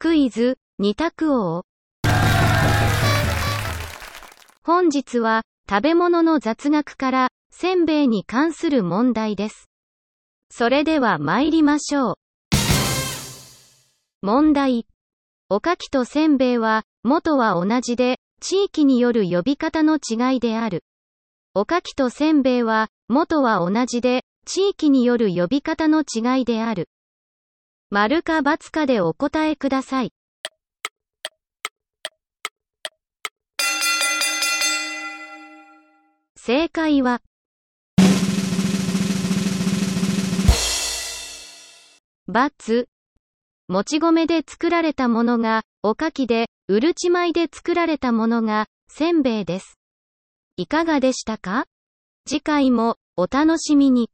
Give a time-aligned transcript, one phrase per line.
[0.00, 1.64] クイズ、二択王。
[4.62, 9.68] 本日は、食べ物の雑学から、せんべいに関する問題です。
[10.52, 12.14] それでは参りましょう。
[14.22, 14.86] 問題。
[15.48, 20.84] おかきとせんべいは、元は同じで、地域による呼び方の違いである。
[21.54, 26.88] おかきとせんべいは、元は同じで、地域による呼び方の違いである。
[27.90, 30.12] 丸か×かでお答えください。
[36.36, 37.22] 正解は、
[42.30, 42.86] ×。
[43.68, 49.78] もち米で作られたものが、おかきで、うるち米で作られたものが、せんべいです。
[50.58, 51.64] いかがでしたか？
[52.26, 54.10] 次回も、お楽しみに。